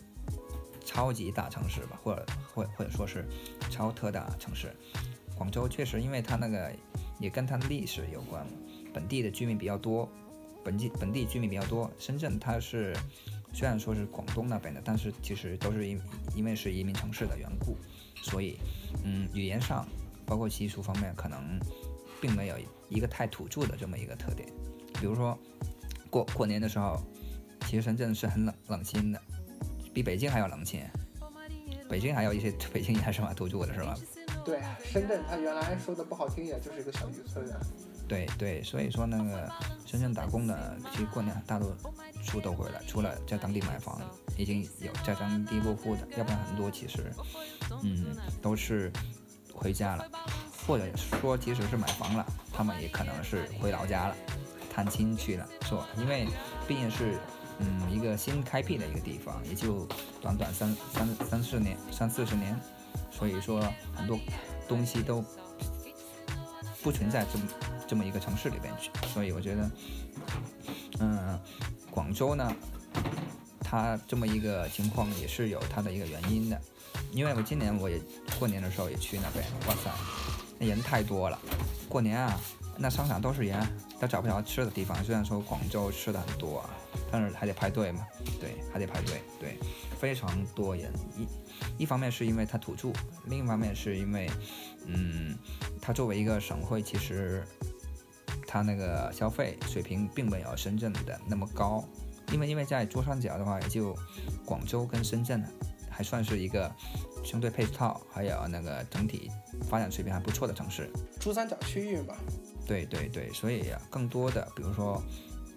[0.84, 3.26] 超级大城市吧，或者或或者说是
[3.70, 4.76] 超特大城市。
[5.38, 6.70] 广州确实，因为它那个
[7.18, 8.46] 也跟它的历史有关，
[8.94, 10.06] 本地的居民比较多。
[10.66, 12.94] 本地本地居民比较多，深圳它是
[13.54, 15.98] 虽然说是广东那边的，但是其实都是因
[16.36, 17.78] 因为是移民城市的缘故，
[18.22, 18.60] 所以
[19.06, 19.88] 嗯，语言上
[20.26, 21.58] 包括习俗方面，可能
[22.20, 24.48] 并没有一个太土著的这么一个特点。
[25.00, 25.38] 比如说
[26.10, 27.00] 过过年的时候，
[27.62, 29.22] 其实深圳是很冷冷清的，
[29.94, 30.82] 比北京还要冷清。
[31.90, 33.96] 北京还有一些北京也是蛮土著的，是吧？
[34.44, 37.60] 对，深圳它原来说的不好听也，就是一个小渔村啊。
[38.10, 39.52] 对对，所以说那个
[39.86, 41.76] 深圳打工的，其实过年大多
[42.22, 44.02] 数都回来，除了在当地买房，
[44.38, 47.12] 已经有在当地落户的，要不然很多其实，
[47.84, 48.06] 嗯，
[48.42, 48.92] 都是
[49.54, 50.10] 回家了，
[50.68, 50.86] 或者
[51.22, 54.16] 说即使是买房了，他们也可能是回老家了，
[54.70, 55.88] 探亲去了，是吧？
[55.98, 56.28] 因为
[56.68, 57.18] 毕竟是
[57.60, 59.88] 嗯一个新开辟的一个地方，也就
[60.22, 62.60] 短短三三三四年，三四十年，
[63.10, 63.64] 所以说
[63.96, 64.20] 很多
[64.68, 65.24] 东西都
[66.84, 67.46] 不存在这么。
[67.90, 69.72] 这么一个城市里边去，所以我觉得，
[71.00, 71.40] 嗯，
[71.90, 72.54] 广州呢，
[73.62, 76.62] 它这么一个情况也是有它的一个原因的，
[77.14, 77.98] 因为我今年我也
[78.38, 79.90] 过年的时候也去那边，哇塞，
[80.60, 81.40] 那人太多了，
[81.88, 82.40] 过年啊，
[82.78, 83.66] 那商场都是人，
[84.00, 85.02] 都找不着吃的地方。
[85.04, 86.70] 虽然说广州吃的很多啊，
[87.12, 88.06] 但是还得排队嘛，
[88.40, 89.58] 对，还得排队，对，
[90.00, 90.92] 非常多人。
[91.18, 92.92] 一一方面是因为它土著，
[93.26, 94.30] 另一方面是因为，
[94.86, 95.38] 嗯，
[95.82, 97.44] 它作为一个省会，其实。
[98.50, 101.84] 它那个消费水平并没有深圳的那么高，
[102.32, 103.94] 因为因为在珠三角的话，也就
[104.46, 105.44] 广州跟深圳
[105.98, 106.72] 还算是一个
[107.24, 109.32] 相对配套还有那个整体
[109.68, 110.92] 发展水平还不错的城市。
[111.20, 112.14] 珠三角区域嘛。
[112.68, 115.02] 对对对，所以更多的比如说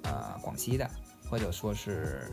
[0.05, 0.91] 呃广西的
[1.29, 2.33] 或者说是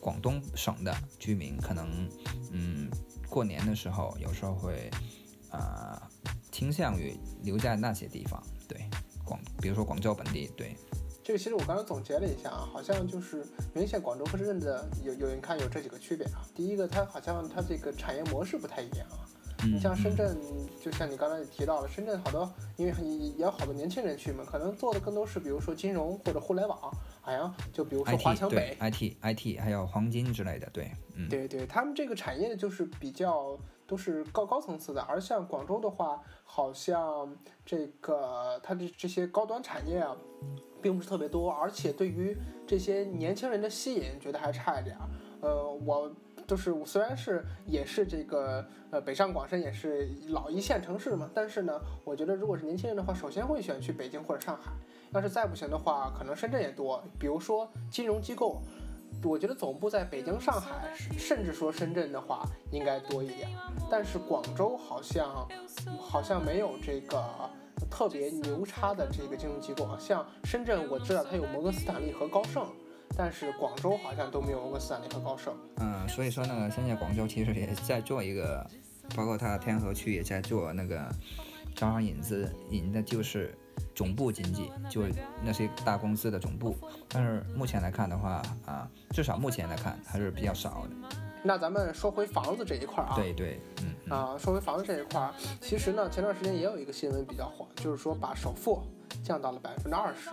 [0.00, 2.08] 广东省的居民，可能
[2.50, 2.88] 嗯
[3.28, 4.90] 过年的时候有时候会
[5.50, 6.00] 呃
[6.50, 8.42] 倾向于留在那些地方。
[8.66, 8.88] 对。
[9.22, 10.74] 广，比如说广州本地，对，
[11.28, 16.40] 这个其实我刚刚总结了一下啊，好像就是明显广州和深圳的有有人看有这几个区别啊。
[16.54, 19.28] 第一个，它好像它这个产业模式不太一样啊。
[19.62, 20.34] 你像深圳，
[20.80, 26.78] 就像你刚才也提到了，深圳好多因为也有好多年轻人去嘛，可能做的更多是比如说金融或者互联网，
[27.20, 33.54] 好像就比如说华强北，IT IT 还有黄金之类的，对，嗯，对对，他们这个产业就是比较。
[33.88, 40.14] 都是高高层次的，而像广州的话，好像这个它的这些高端产业啊，
[40.80, 42.36] 并不是特别多，而且对于
[42.66, 45.02] 这些年轻人的吸引，觉得还差一点儿。
[45.40, 46.10] 呃，我
[46.46, 54.72] 就是我虽然是也是这个呃北上广深也是老一线城市嘛，但是呢，我觉得如果是年轻人的话，首先会选去北京或者上海。
[55.12, 58.60] 要是再不行的话，可能深圳也多，比如说金融机构。
[59.24, 63.48] 我觉得总部在北京、上海，甚至说深圳的话，应该多一点。
[63.90, 65.48] 但是广州好像
[65.98, 67.24] 好像没有这个
[67.90, 69.96] 特别牛叉的这个金融机构啊。
[70.00, 72.66] 像深圳，我知道它有摩根斯坦利和高盛，
[73.16, 75.54] 但是广州好像都没有摩根斯坦利和高盛。
[75.76, 78.66] 嗯，所以说呢，现在广州其实也在做一个，
[79.14, 81.08] 包括它天河区也在做那个
[81.74, 83.56] 招商引资，引的就是。
[83.94, 85.02] 总部经济就
[85.40, 86.76] 那些大公司的总部，
[87.08, 91.16] 但是目前来看的话啊，至少目前来看还是比较少的。
[91.44, 98.82] 那咱们说回房子这一块啊，对对，嗯啊，说回房子这一块儿，其实呢，前段时间也有一个新闻比较火，就是说把首付
[99.22, 100.30] 降到了百分之二十。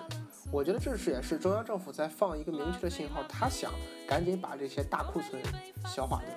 [0.51, 3.71] 我觉得这是也是中央政府在放一个明确的信号，他想
[4.07, 5.41] 赶紧把这些大库存
[5.85, 6.29] 消化掉。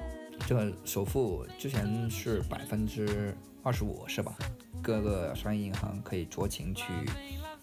[0.46, 4.34] 这个首付之前是百分之二十五，是吧？
[4.82, 6.84] 各个商业银行可以酌情去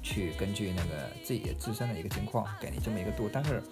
[0.04, 3.64] 去根据那个自己自身的一个情况给你这么一个度，但是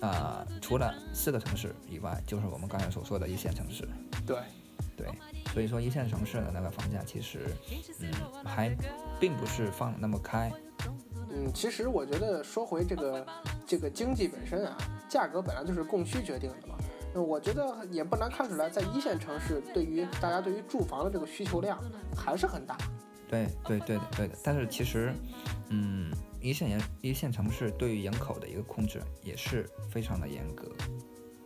[0.00, 3.88] 啊，除了四个城市以外，就是我们刚才所说的一线城市。
[4.26, 4.38] 对，
[4.96, 5.06] 对，
[5.52, 7.46] 所以说一线城市的那个房价其实
[8.00, 8.10] 嗯
[8.44, 8.76] 还
[9.18, 10.52] 并不是放那么开。
[11.30, 13.26] 嗯，其实我觉得说回这个
[13.66, 14.76] 这个经济本身啊，
[15.08, 16.74] 价格本来就是供需决定的嘛。
[17.12, 21.78] 那我觉得也不难看出来，在一线城市，对于大家对于住房的这个需求量
[22.16, 22.76] 还是很大。
[23.28, 25.12] 对对对的对的，但是其实，
[25.68, 30.68] 嗯，一线人一线城市对于人口的一个控制也是非常的严格。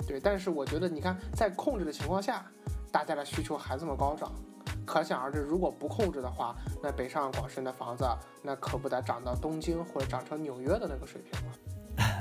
[0.07, 2.51] 对，但是我觉得你看，在控制的情况下，
[2.95, 4.31] 大家的需求还这么高涨，
[4.87, 8.07] 可想而知，如果不控制的话，那北上广深的房子
[8.41, 11.53] 那可不得涨到东京或者涨成纽约的那个水平吗。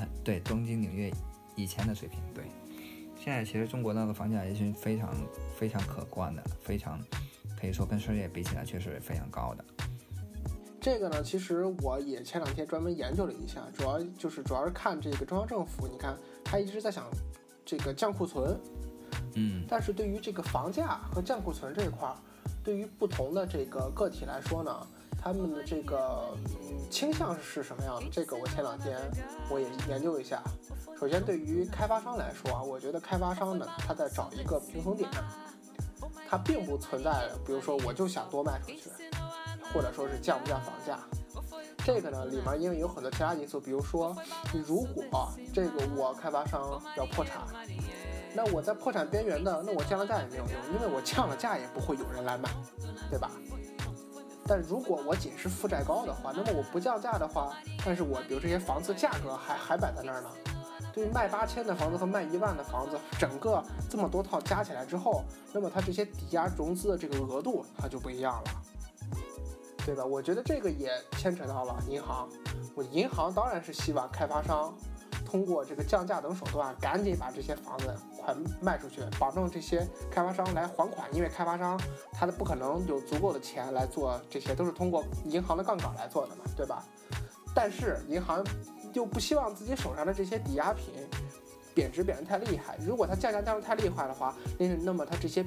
[0.26, 1.14] 对，东京、纽约
[1.56, 2.46] 以前的水平，对。
[3.16, 5.14] 现在其实中国那个房价也是非常
[5.56, 7.00] 非常可观的，非常
[7.56, 9.64] 可以说跟世界比起来确实非常高的。
[10.82, 17.06] 这个呢，其实我也前两天专门研究了一下，主要就是主要是看这个中央政府，你看他一直在想
[17.64, 18.60] 这个降库存，
[19.36, 22.16] 嗯，但是对于这个房价和降库存这一块儿，
[22.64, 24.88] 对于不同的这个个体来说呢，
[25.22, 28.10] 他们的这个嗯倾向是什么样的？
[28.12, 29.00] 这个我前两天
[29.50, 30.42] 我也研究一下。
[31.00, 35.10] 首先，对于开发商来说啊，我觉得开发商呢，他在找一个平衡点，
[36.30, 38.90] 它并不存在，比如说我就想多卖出去，
[39.74, 41.00] 或者说是降不降房价。
[41.86, 44.16] 这个呢，里面因为有很多其他因素，比如说，
[44.66, 47.42] 如果这个我开发商要破产，
[48.34, 52.50] 那我在破产边缘的，那我降了价也没有用，因为我降了价也不会有人来买，
[53.10, 53.32] 对吧？
[54.46, 60.30] 但如果我仅是负债高的话，那么我不降价的话，但是我比如这些房子价格还还摆在那儿呢，
[60.94, 68.52] 对于卖八千的房子和卖一万的房子，整个这么多套加起来之后，那么它这些抵押融资的这个额度它就不一样了。
[69.86, 70.06] 对吧？
[70.06, 72.30] 我觉得这个也牵扯到了银行。
[72.74, 74.74] 我银行当然是希望开发商
[75.26, 77.94] 通过这个降价等手段，赶紧把这些房子
[78.24, 81.08] 快卖出去，保证这些开发商来还款。
[81.14, 81.80] 因为开发商
[82.12, 86.84] 他的不可能有足够的钱来做这些，都是通过银行的杠杆来做的嘛，对吧？
[87.56, 88.44] 但是银行
[88.94, 90.94] 又不希望自己手上的这些抵押品
[91.76, 92.78] 贬值贬得太厉害。
[92.84, 95.46] 如果它降价降得太厉害的话，那那么它这些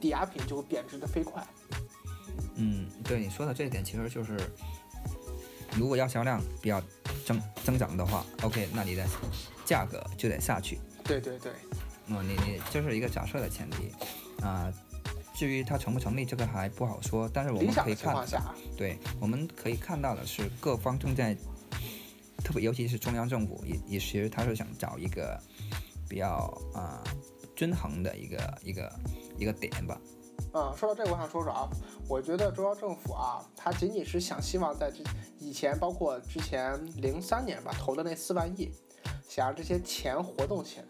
[0.00, 1.46] 抵押品就会贬值的飞快。
[2.56, 4.36] 嗯，对你说的这一点，其实就是，
[5.76, 6.82] 如果要销量比较
[7.24, 9.04] 增增长的话，OK，那你的
[9.64, 10.80] 价格就得下去。
[11.04, 11.52] 对对对，
[12.06, 13.92] 嗯，你你这是一个假设的前提
[14.42, 14.72] 啊。
[15.34, 17.28] 至于它成不成立，这个还不好说。
[17.30, 18.26] 但是我们可以看，
[18.74, 21.36] 对，我们可以看到的是，各方正在，
[22.42, 25.38] 特别尤其是中央政府，也也其实他是想找一个
[26.08, 27.04] 比较啊
[27.54, 28.90] 均衡的一个一个
[29.36, 30.00] 一个点吧。
[30.54, 31.68] 嗯，说到这个，我想说说啊，
[32.08, 35.04] 我觉得中央政府啊，他仅仅是想希望在这
[35.38, 38.72] 以前，包括之前零三年吧投的那四万亿，
[39.28, 40.86] 想让这些钱活动起来，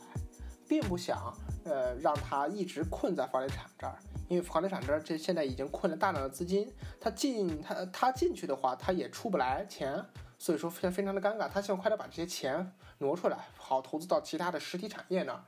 [0.68, 1.33] 并不想
[1.64, 3.98] 呃让他一直困在房地产这儿，
[4.29, 10.05] 因为房地产这儿这现在已经困了大量的资金，他进他他进去的话，他也出不来钱，
[10.38, 15.42] 所以说非常非常的尴尬，他希望快点把这些钱挪出来，好投资到其他的实体产业那儿。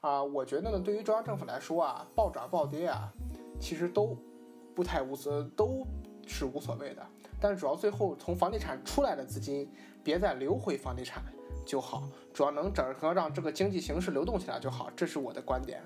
[0.00, 3.12] 啊，我觉得呢，对于中央政府来说啊，暴涨暴跌啊。
[3.60, 4.18] 其实都
[4.74, 5.86] 不太无所，都
[6.26, 7.06] 是无所谓的。
[7.40, 9.72] 但是主要最后从房地产出来的资金
[10.02, 11.22] 别再流回房地产
[11.64, 14.90] 就好，主要能整合让这个经济形势流动起来就好。
[14.94, 15.82] 这是我的观点。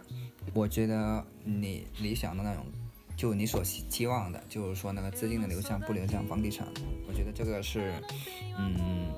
[0.55, 2.65] 我觉得你理想的那种，
[3.17, 6.67] 就你所期望的，就是说那个资金的流向不流向房地产，
[7.07, 7.93] 我觉得这个是，
[8.59, 9.13] 嗯，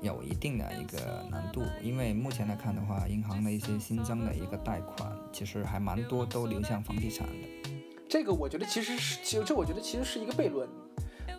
[0.00, 1.62] 有一定的一个难度。
[1.82, 7.70] 因为目前来看的话，银行的一些新增的一个贷款，其实还蛮多都流向房地产的。
[8.08, 10.68] 这个我觉得其实是，其实这我觉得其实是一个悖论。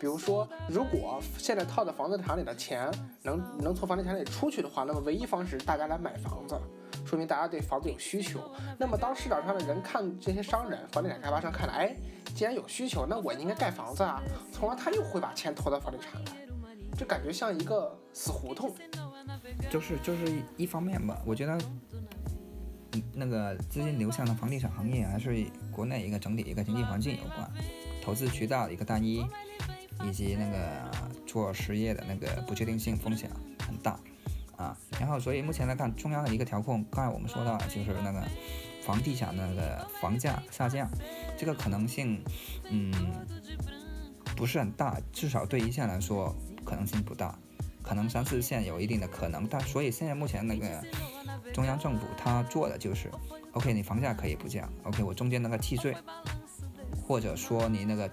[0.02, 6.60] 比如说，如果现在套在房地产里的钱能能从房地产里出去的话，那么唯一方式大家来买房子，
[7.06, 8.40] 说明大家对房子有需求。
[8.76, 11.96] 那么当市场上的人看这些商人、房地产开发商看来，哎，
[12.34, 16.32] 既然有需求，那我应该盖房子啊，从而他又会把钱投到房地产来，
[16.98, 18.74] 这感觉像一个死胡同。
[19.70, 21.56] 就是就是一方面吧，我觉得。
[23.14, 27.50] 那个资金流向的房地产行业，还是国内一个整体一个经济环境有关，
[28.02, 29.24] 投资渠道一个单一，
[30.06, 30.90] 以及那个
[31.26, 33.30] 做实业的那个不确定性风险
[33.66, 33.98] 很大
[34.56, 34.76] 啊。
[35.00, 38.22] 然后，所以目前来看，中央的一个调控，刚才我们说到就是那个
[38.82, 40.88] 房地产那个房价下降，
[41.36, 42.22] 这个可能性，
[42.70, 42.92] 嗯，
[44.36, 46.34] 不是很大，至少对一线来说
[46.64, 47.38] 可能性不大，
[47.82, 50.82] 可能三四线有一定的可能，但所以现在目前那个。
[51.52, 53.10] 中央政府他做的就是
[53.52, 55.94] ，OK，你房价可以不降，OK，我中间那个契税，
[57.06, 58.10] 或者说你那个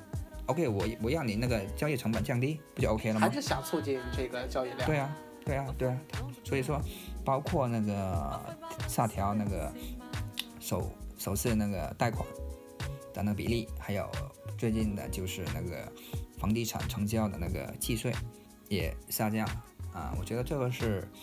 [0.49, 3.27] ，OK，我我要你那个交易成本降低，不就 OK 了吗？
[3.27, 4.85] 还是想促进这个交易量？
[4.85, 5.97] 对啊，对啊，对啊。
[6.43, 6.82] 所以说，
[7.24, 8.57] 包括那个
[8.88, 9.71] 下调那个
[10.59, 12.28] 首首次那个贷款
[13.13, 14.09] 的那个比例，还有
[14.57, 15.91] 最近的就是那个
[16.38, 18.11] 房地产成交的那个契税
[18.67, 19.47] 也下降
[19.93, 21.07] 啊，我觉得这个是。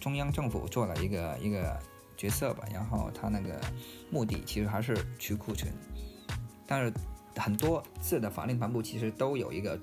[0.00, 1.76] 中央政府做了一个一个
[2.16, 3.60] 决策吧，然后他那个
[4.12, 5.72] 目的其实还是去库存，
[6.68, 6.92] 但是
[7.38, 9.78] 很多次的法令颁布其实都有一个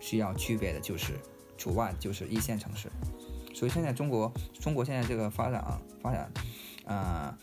[0.00, 1.14] 需要区别的，就是
[1.56, 2.88] 除外就是一线城市。
[3.54, 5.64] 所以现在中国中国现在这个发展
[6.00, 6.32] 发展，
[6.86, 7.38] 啊，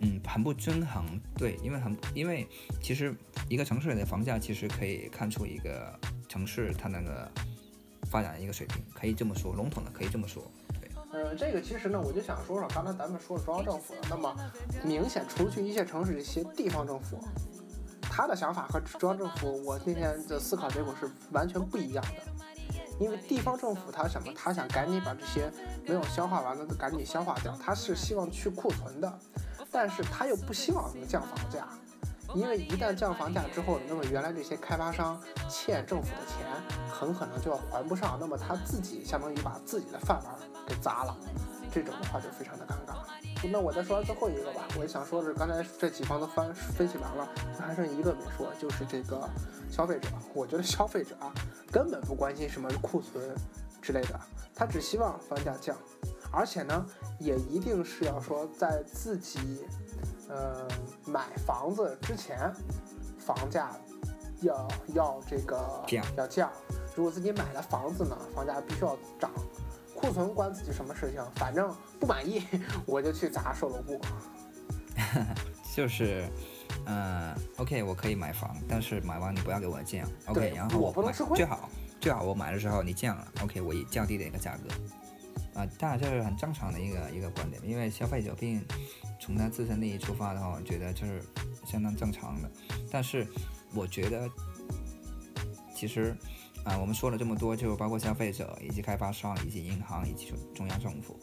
[0.00, 1.04] 嗯，很不均衡。
[1.36, 2.48] 对，因为很因为
[2.80, 3.14] 其实
[3.48, 5.98] 一个城市里的房价其实可以看出一个
[6.28, 7.30] 城市它那个。
[8.10, 10.42] 发展的一个水平，可以这么说，笼统的可以这么说。
[11.12, 14.34] 嗯，这个其实呢，我就想说说，刚才咱们说了中央政府，那么
[14.82, 17.18] 明显除去一线城市这些地方政府，
[18.00, 22.32] 他的想法和中央政府，我那天的思考结果是完全不一样的。
[23.00, 25.50] 因为地方政府他什么，他想赶紧把这些
[25.86, 29.18] 没有消化完的都赶紧消化掉，他是希望去库存的，
[29.70, 31.68] 但是他又不希望能降房价。
[32.34, 36.46] 因为一旦降房价之后，那么原来这些开发商欠政府的钱
[36.90, 40.34] 很可能就要还不上，那么他自己相当于把自己的饭碗
[40.66, 41.16] 给砸了，
[41.72, 42.96] 这种的话就非常的尴尬。
[43.50, 47.28] 那我再说完最后一个吧，我想说的是刚才这几方都分分析完了，
[47.58, 49.28] 还剩一个没说，就是这个
[49.68, 50.08] 消费者。
[50.32, 51.34] 我觉得消费者啊
[51.70, 53.34] 根本不关心什么库存
[53.80, 54.20] 之类的，
[54.54, 55.76] 他只希望房价降，
[56.30, 56.86] 而且呢
[57.18, 59.66] 也一定是要说在自己
[60.32, 60.66] 呃
[61.06, 62.50] 买房子之前，
[63.18, 63.70] 房价
[64.40, 66.50] 要要这个降要降。
[66.96, 69.30] 如果自己买了房子呢，房价必须要涨。
[69.94, 71.22] 库存关自己什么事情？
[71.36, 72.42] 反正不满意
[72.86, 74.00] 我就去砸售楼部。
[75.74, 76.28] 就是，
[76.84, 81.70] 呃，OK，我可以买房，但是买完你不要给我降，OK，对然后我不能吃亏最好
[82.00, 88.66] 最好我买的时候你降了，OK，我以降低的一个价格，啊、当然这是很正常的一个一个观点，因为消费者毕竟
[89.24, 91.22] 从他自身利益出发的话，我觉得这是
[91.64, 92.50] 相当正常的。
[92.90, 93.24] 但是
[93.72, 94.28] 我觉得，
[95.76, 96.16] 其实
[96.64, 101.16] 啊、我们说了这么多，就包括消费者以及开发商以及银行以及中央政府，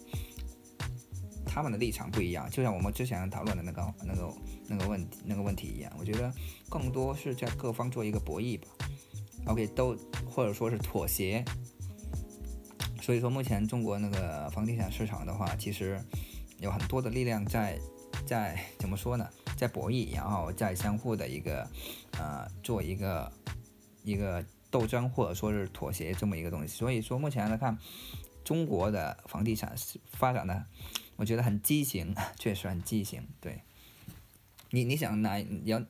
[1.46, 4.34] 他们的立场不一样，就像我们之前讨论的那个那个
[4.68, 6.34] 那个问题那个问题一样，我觉得
[6.70, 8.68] 更多是在各方做一个博弈吧。
[9.46, 9.94] OK，都
[10.26, 11.44] 或者说是妥协。
[13.02, 16.00] 所以说，目前中国那个房地产市场的话，其实
[16.60, 17.80] 有很多的力量在
[18.26, 21.68] 在怎么说呢，在博弈，然后在相互的一个
[22.18, 23.32] 呃做一个
[24.04, 26.68] 一个斗争或者说是妥协这么一个东西。
[26.68, 27.78] 所以说，目前来看，
[28.44, 30.66] 中国的房地产是发展的，
[31.16, 33.26] 我觉得很畸形，确实很畸形。
[33.40, 33.64] 对，
[34.72, 35.82] 你你想哪有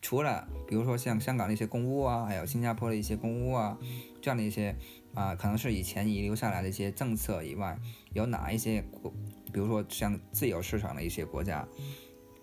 [0.00, 3.76] 除了比如说像香港的一些公屋啊，还有新加坡的一些公屋啊，
[4.22, 4.76] 这样的一些
[5.16, 7.76] 啊、可能是以前遗留下来的一些政策以外，
[8.12, 9.10] 有哪一些国，
[9.50, 11.66] 比如说像自由市场的一些国家，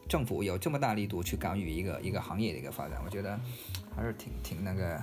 [0.10, 3.40] 政府有这么大力度去干预一个一个行业的一个发展，我觉得
[3.96, 5.02] 还是挺挺那个。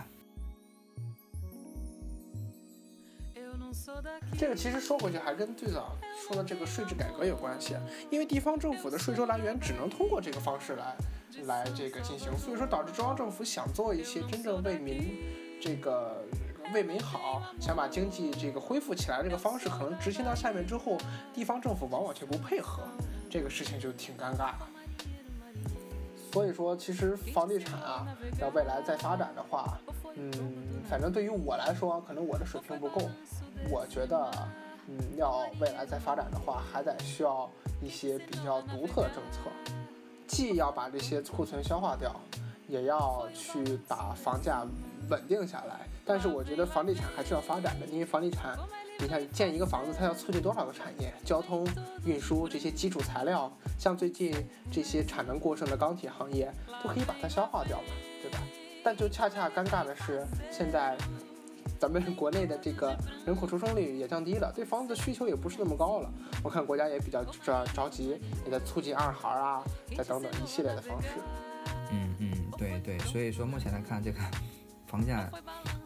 [4.37, 5.97] 这个其实说回去还跟最早
[6.27, 7.77] 说的这个税制改革有关系，
[8.11, 10.97] 因为地方政府的税收来源只能通过这个方式来
[11.45, 15.16] 来这个进行，所以说导致中央政府想做一些真正为民
[15.61, 16.25] 这个
[16.73, 20.97] 为民好，想把经济这个恢复起来这个方式，可能执行到下面之后，
[21.35, 22.83] 地方政府往往却不配合，
[23.29, 24.66] 这个事情就挺尴尬的。
[26.33, 28.07] 所以说，其实房地产啊，
[28.41, 29.77] 要未来再发展的话，
[30.14, 30.33] 嗯，
[30.89, 33.03] 反正对于我来说，可能我的水平不够，
[33.68, 34.31] 我觉得，
[34.87, 37.51] 嗯，要未来再发展的话，还得需要
[37.83, 39.51] 一些比较独特的政策，
[40.29, 42.14] 既要把这些库存消化掉，
[42.68, 44.64] 也要去把房价
[45.09, 45.89] 稳定下来。
[46.05, 48.59] 但是我觉得房地产还是要发展的，因为房地产，
[48.99, 51.13] 你看建一个房子，它要促进多少个产业？
[51.25, 51.67] 交通
[52.05, 54.35] 运输这些基础材料，像最近
[54.71, 57.89] 这些产能过剩的钢铁行业，都可以把它消化掉嘛，
[58.23, 58.39] 对吧？
[58.83, 60.97] 但就恰恰尴尬的是，现在
[61.79, 62.97] 咱们国内的这个
[63.27, 66.11] 人口出生率也降低了，对房子的需求也不是那么高了。
[66.43, 69.63] 我看国家也比较着着急，也在促进二孩啊，
[69.97, 71.09] 再等等一系列的方式。
[71.93, 74.19] 嗯嗯，对对，所以说目前来看，这个
[74.91, 75.30] 房价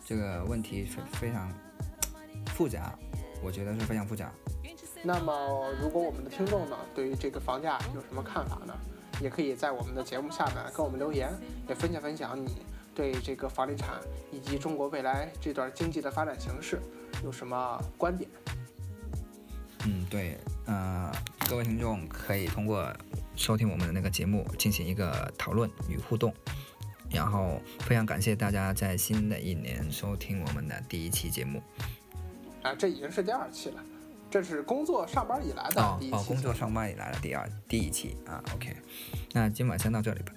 [0.07, 1.52] 这个问题非非常
[2.46, 2.98] 复杂，
[3.42, 4.32] 我觉得是非常复杂。
[5.02, 8.74] 那么，如果我们的听众呢，对于这个房价有什么看法呢？
[9.20, 11.30] 也可以在我们的节目下面跟我们留言，
[11.68, 12.62] 也分享分享你
[12.94, 14.00] 对这个房地产
[14.32, 16.80] 以及中国未来这段经济的发展形势
[17.22, 18.28] 有什么观点。
[19.86, 21.12] 嗯，对，呃，
[21.48, 22.90] 各位听众可以通过
[23.36, 26.34] 收听我们的那个节目进行一个讨论与互动，
[27.11, 31.62] 然后非常感谢大家在新的一年收听我们的第一期节目。
[32.62, 33.82] 啊，这已经是第二期了，
[34.30, 36.16] 这是工作上班以来的哦第一期。
[36.16, 38.74] 哦，工作上班以来的第二第一期啊，OK，
[39.32, 40.32] 那今晚先到这里吧。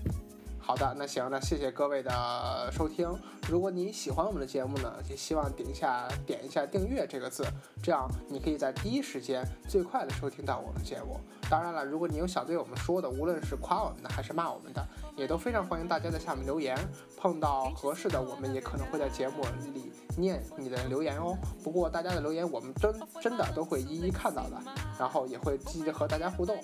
[0.68, 3.10] 好的，那行，那谢谢各位的收听。
[3.50, 7.46] 如果你喜欢我们的节目呢，就希望点一下点一下订阅这个字，
[7.82, 11.22] 这样你可以在第一时间最快的收听到我们节目。
[11.50, 16.78] 当然了，如果你有想对我们说的，无论是夸我们的还是骂我们的，也都非常欢迎大家在下面留言。
[17.16, 21.34] 碰到合适的，我们也可能会在节目里念你的留言哦。
[21.64, 24.62] 不过大家的留言我们真真的都会一一看到的，
[25.00, 26.58] 然后也会积极地和大家互动。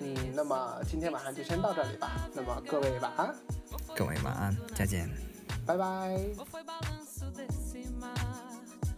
[0.00, 2.28] 嗯，那么今天晚上就先到这里吧。
[2.34, 3.34] 那么各位晚安。
[3.94, 5.10] 各位晚安，再见。
[5.66, 6.16] 拜拜。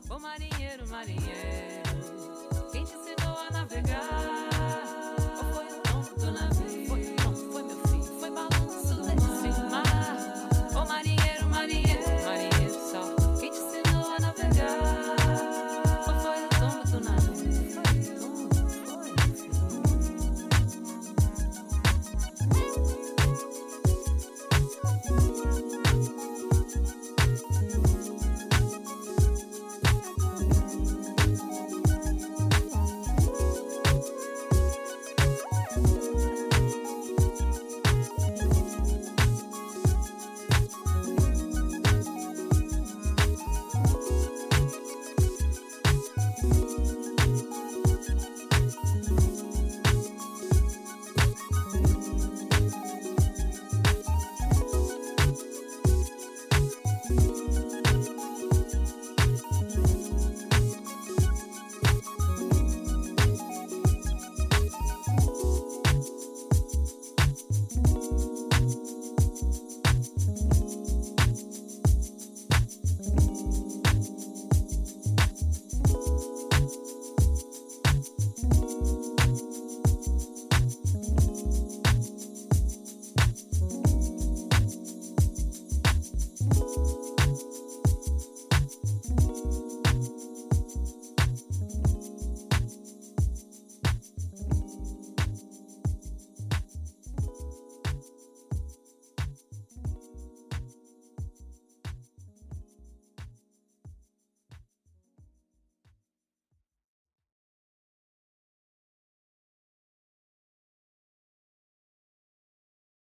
[0.08, 1.82] Ô marinheiro, marinheiro,
[2.70, 4.51] quem te ensinou a navegar?